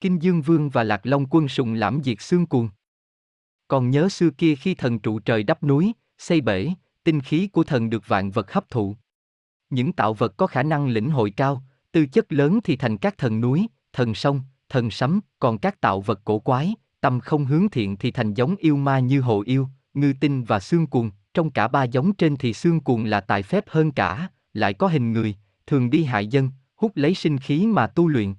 [0.00, 2.68] Kinh Dương Vương và Lạc Long quân sùng lãm diệt xương cuồng.
[3.68, 6.68] Còn nhớ xưa kia khi thần trụ trời đắp núi, xây bể,
[7.04, 8.96] tinh khí của thần được vạn vật hấp thụ.
[9.70, 11.62] Những tạo vật có khả năng lĩnh hội cao,
[11.92, 16.00] tư chất lớn thì thành các thần núi, thần sông, thần sấm, còn các tạo
[16.00, 19.68] vật cổ quái, tâm không hướng thiện thì thành giống yêu ma như hồ yêu,
[19.94, 23.42] ngư tinh và xương cuồng, trong cả ba giống trên thì xương cuồng là tài
[23.42, 25.34] phép hơn cả, lại có hình người,
[25.66, 28.34] thường đi hại dân, hút lấy sinh khí mà tu luyện.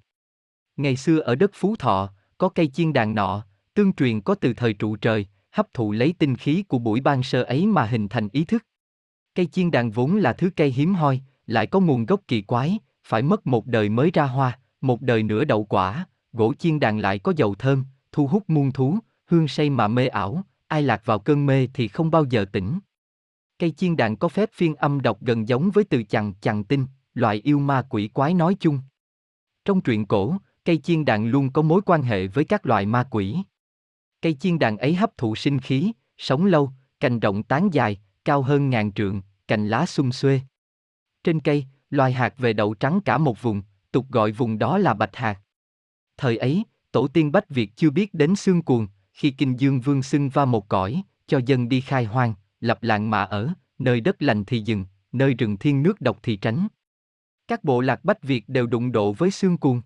[0.77, 3.43] Ngày xưa ở đất Phú Thọ, có cây chiên đàn nọ,
[3.73, 7.23] tương truyền có từ thời trụ trời, hấp thụ lấy tinh khí của buổi ban
[7.23, 8.65] sơ ấy mà hình thành ý thức.
[9.35, 12.79] Cây chiên đàn vốn là thứ cây hiếm hoi, lại có nguồn gốc kỳ quái,
[13.03, 16.99] phải mất một đời mới ra hoa, một đời nữa đậu quả, gỗ chiên đàn
[16.99, 21.01] lại có dầu thơm, thu hút muôn thú, hương say mà mê ảo, ai lạc
[21.05, 22.79] vào cơn mê thì không bao giờ tỉnh.
[23.59, 26.85] Cây chiên đàn có phép phiên âm đọc gần giống với từ chằng chằng tinh,
[27.13, 28.79] loại yêu ma quỷ quái nói chung.
[29.65, 30.37] Trong truyện cổ,
[30.67, 33.37] cây chiên đàn luôn có mối quan hệ với các loại ma quỷ.
[34.21, 38.41] Cây chiên đàn ấy hấp thụ sinh khí, sống lâu, cành rộng tán dài, cao
[38.41, 40.41] hơn ngàn trượng, cành lá xum xuê.
[41.23, 44.93] Trên cây, loài hạt về đậu trắng cả một vùng, tục gọi vùng đó là
[44.93, 45.41] bạch hạt.
[46.17, 50.03] Thời ấy, tổ tiên Bách Việt chưa biết đến xương cuồng, khi Kinh Dương Vương
[50.03, 54.21] xưng va một cõi, cho dân đi khai hoang, lập làng mà ở, nơi đất
[54.21, 56.67] lành thì dừng, nơi rừng thiên nước độc thì tránh.
[57.47, 59.81] Các bộ lạc Bách Việt đều đụng độ với xương cuồng.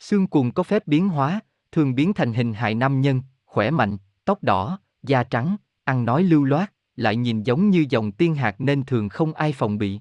[0.00, 1.40] Xương cuồng có phép biến hóa,
[1.72, 6.22] thường biến thành hình hài nam nhân, khỏe mạnh, tóc đỏ, da trắng, ăn nói
[6.22, 10.00] lưu loát, lại nhìn giống như dòng tiên hạt nên thường không ai phòng bị.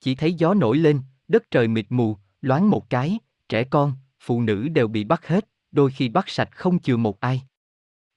[0.00, 3.18] Chỉ thấy gió nổi lên, đất trời mịt mù, loáng một cái,
[3.48, 7.20] trẻ con, phụ nữ đều bị bắt hết, đôi khi bắt sạch không chừa một
[7.20, 7.42] ai.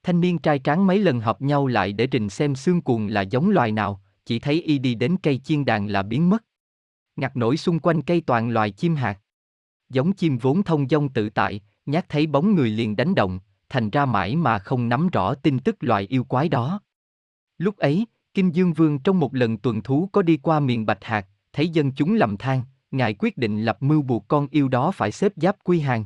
[0.03, 3.21] Thanh niên trai tráng mấy lần họp nhau lại để trình xem xương cuồng là
[3.21, 6.43] giống loài nào, chỉ thấy y đi đến cây chiên đàn là biến mất.
[7.15, 9.20] Ngặt nổi xung quanh cây toàn loài chim hạt.
[9.91, 13.39] Giống chim vốn thông dong tự tại, nhát thấy bóng người liền đánh động,
[13.69, 16.81] thành ra mãi mà không nắm rõ tin tức loài yêu quái đó.
[17.57, 21.03] Lúc ấy, Kinh Dương Vương trong một lần tuần thú có đi qua miền Bạch
[21.03, 24.91] Hạc, thấy dân chúng lầm than, ngài quyết định lập mưu buộc con yêu đó
[24.91, 26.05] phải xếp giáp quy hàng.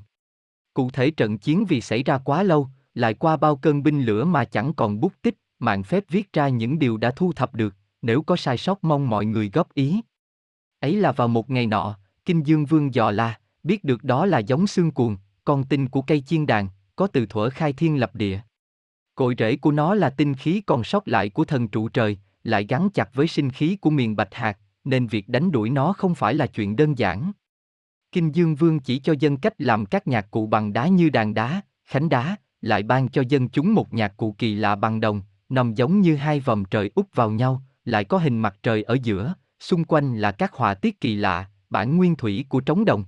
[0.73, 4.25] Cụ thể trận chiến vì xảy ra quá lâu, lại qua bao cơn binh lửa
[4.25, 7.75] mà chẳng còn bút tích, mạng phép viết ra những điều đã thu thập được,
[8.01, 10.01] nếu có sai sót mong mọi người góp ý.
[10.79, 14.39] Ấy là vào một ngày nọ, Kinh Dương Vương dò la, biết được đó là
[14.39, 18.15] giống xương cuồng, con tinh của cây chiên đàn, có từ thuở khai thiên lập
[18.15, 18.39] địa.
[19.15, 22.65] Cội rễ của nó là tinh khí còn sót lại của thần trụ trời, lại
[22.69, 26.15] gắn chặt với sinh khí của miền Bạch Hạc, nên việc đánh đuổi nó không
[26.15, 27.31] phải là chuyện đơn giản.
[28.11, 31.33] Kinh Dương Vương chỉ cho dân cách làm các nhạc cụ bằng đá như đàn
[31.33, 35.21] đá, khánh đá, lại ban cho dân chúng một nhạc cụ kỳ lạ bằng đồng,
[35.49, 38.97] nằm giống như hai vòng trời úp vào nhau, lại có hình mặt trời ở
[39.03, 43.05] giữa, xung quanh là các họa tiết kỳ lạ, bản nguyên thủy của trống đồng.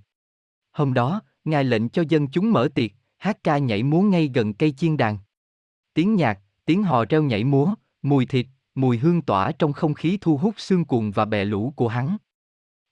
[0.77, 4.53] Hôm đó, Ngài lệnh cho dân chúng mở tiệc, hát ca nhảy múa ngay gần
[4.53, 5.17] cây chiên đàn.
[5.93, 8.45] Tiếng nhạc, tiếng hò reo nhảy múa, mùi thịt,
[8.75, 12.17] mùi hương tỏa trong không khí thu hút xương cuồng và bè lũ của hắn.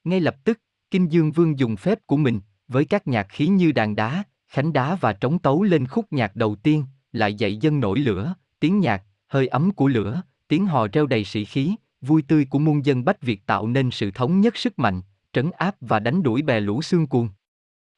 [0.03, 0.59] Ngay lập tức,
[0.91, 4.73] Kinh Dương Vương dùng phép của mình, với các nhạc khí như đàn đá, khánh
[4.73, 8.79] đá và trống tấu lên khúc nhạc đầu tiên, lại dạy dân nổi lửa, tiếng
[8.79, 12.85] nhạc, hơi ấm của lửa, tiếng hò reo đầy sĩ khí, vui tươi của muôn
[12.85, 15.01] dân Bách Việt tạo nên sự thống nhất sức mạnh,
[15.33, 17.29] trấn áp và đánh đuổi bè lũ xương cuồng.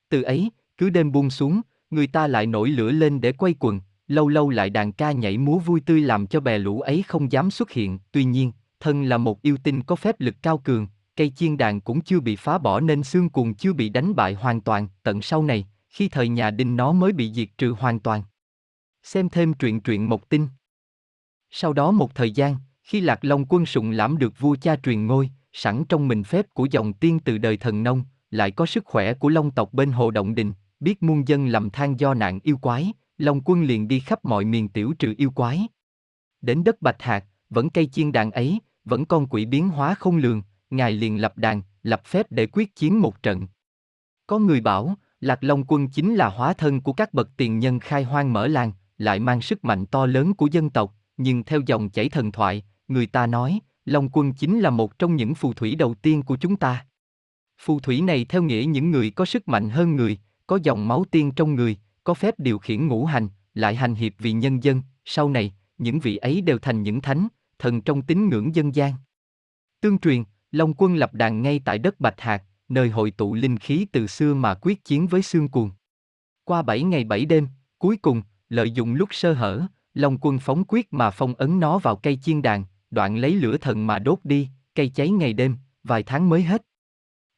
[0.09, 3.81] Từ ấy, cứ đêm buông xuống, người ta lại nổi lửa lên để quay quần,
[4.07, 7.31] lâu lâu lại đàn ca nhảy múa vui tươi làm cho bè lũ ấy không
[7.31, 7.99] dám xuất hiện.
[8.11, 11.81] Tuy nhiên, thân là một yêu tinh có phép lực cao cường, cây chiên đàn
[11.81, 14.87] cũng chưa bị phá bỏ nên xương cuồng chưa bị đánh bại hoàn toàn.
[15.03, 18.23] Tận sau này, khi thời nhà Đinh nó mới bị diệt trừ hoàn toàn.
[19.03, 20.47] Xem thêm truyện truyện Mộc Tinh.
[21.51, 25.05] Sau đó một thời gian, khi Lạc Long quân sụng lãm được vua cha truyền
[25.05, 28.85] ngôi, sẵn trong mình phép của dòng tiên từ đời thần nông, lại có sức
[28.85, 32.39] khỏe của Long tộc bên Hồ Động Đình, biết muôn dân làm than do nạn
[32.43, 35.67] yêu quái, Long quân liền đi khắp mọi miền tiểu trừ yêu quái.
[36.41, 40.17] Đến đất Bạch Hạc, vẫn cây chiên đàn ấy, vẫn con quỷ biến hóa không
[40.17, 43.47] lường, ngài liền lập đàn, lập phép để quyết chiến một trận.
[44.27, 47.79] Có người bảo, Lạc Long quân chính là hóa thân của các bậc tiền nhân
[47.79, 51.61] khai hoang mở làng, lại mang sức mạnh to lớn của dân tộc, nhưng theo
[51.65, 55.53] dòng chảy thần thoại, người ta nói, Long quân chính là một trong những phù
[55.53, 56.85] thủy đầu tiên của chúng ta.
[57.59, 61.05] Phù thủy này theo nghĩa những người có sức mạnh hơn người, có dòng máu
[61.11, 64.81] tiên trong người, có phép điều khiển ngũ hành, lại hành hiệp vì nhân dân,
[65.05, 67.27] sau này, những vị ấy đều thành những thánh,
[67.59, 68.93] thần trong tín ngưỡng dân gian.
[69.81, 73.57] Tương truyền, Long quân lập đàn ngay tại đất Bạch Hạc, nơi hội tụ linh
[73.57, 75.71] khí từ xưa mà quyết chiến với xương cuồng.
[76.43, 77.47] Qua bảy ngày bảy đêm,
[77.79, 81.77] cuối cùng, lợi dụng lúc sơ hở, Long quân phóng quyết mà phong ấn nó
[81.77, 85.55] vào cây chiên đàn, đoạn lấy lửa thần mà đốt đi, cây cháy ngày đêm,
[85.83, 86.61] vài tháng mới hết.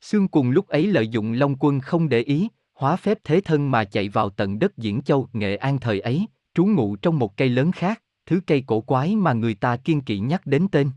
[0.02, 3.72] Xương cùng lúc ấy lợi dụng Long quân không để ý, hóa phép thế thân
[3.72, 7.38] mà chạy vào tận đất Diễn Châu, Nghệ An thời ấy, trú ngụ trong một
[7.38, 10.92] cây lớn khác, thứ cây cổ quái mà người ta kiên kỵ nhắc đến tên.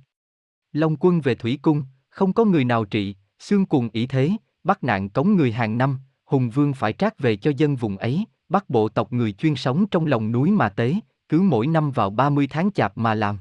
[0.72, 4.30] Long quân về thủy cung, không có người nào trị, xương cùng ý thế,
[4.64, 8.24] bắt nạn cống người hàng năm, hùng vương phải trác về cho dân vùng ấy,
[8.48, 10.94] bắt bộ tộc người chuyên sống trong lòng núi mà tế,
[11.28, 13.38] cứ mỗi năm vào 30 tháng chạp mà làm.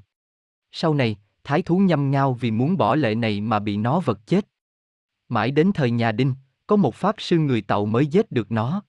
[0.72, 4.28] Sau này, thái thú nhâm ngao vì muốn bỏ lệ này mà bị nó vật
[4.28, 4.48] chết.
[5.32, 6.34] Mãi đến thời nhà Đinh,
[6.68, 8.84] có một pháp sư người Tàu mới giết được nó.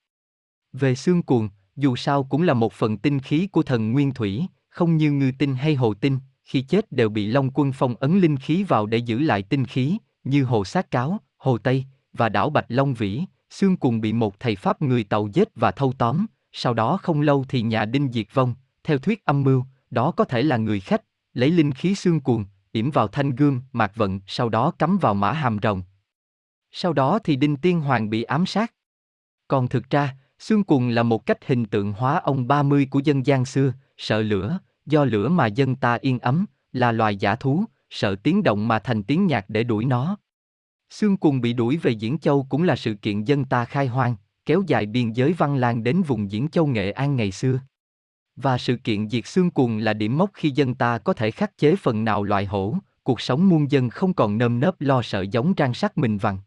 [0.73, 4.45] Về xương cuồng, dù sao cũng là một phần tinh khí của thần nguyên thủy,
[4.69, 8.19] không như ngư tinh hay hồ tinh, khi chết đều bị Long quân phong ấn
[8.19, 12.29] linh khí vào để giữ lại tinh khí, như hồ sát cáo, hồ Tây, và
[12.29, 15.93] đảo Bạch Long Vĩ, xương cuồng bị một thầy Pháp người Tàu giết và thâu
[15.97, 20.11] tóm, sau đó không lâu thì nhà Đinh diệt vong, theo thuyết âm mưu, đó
[20.11, 21.01] có thể là người khách,
[21.33, 25.13] lấy linh khí xương cuồng, yểm vào thanh gương, mạc vận, sau đó cắm vào
[25.13, 25.81] mã hàm rồng.
[26.75, 28.73] Sau đó thì Đinh Tiên Hoàng bị ám sát.
[29.47, 33.25] Còn thực ra, xương cuồng là một cách hình tượng hóa ông 30 của dân
[33.25, 37.65] gian xưa, sợ lửa, do lửa mà dân ta yên ấm, là loài giả thú,
[37.89, 40.17] sợ tiếng động mà thành tiếng nhạc để đuổi nó.
[40.89, 44.15] Xương cuồng bị đuổi về Diễn Châu cũng là sự kiện dân ta khai hoang,
[44.45, 47.59] kéo dài biên giới văn lang đến vùng Diễn Châu Nghệ An ngày xưa.
[48.35, 51.57] Và sự kiện diệt xương cuồng là điểm mốc khi dân ta có thể khắc
[51.57, 55.21] chế phần nào loại hổ, cuộc sống muôn dân không còn nơm nớp lo sợ
[55.31, 56.37] giống trang sắc mình vằn.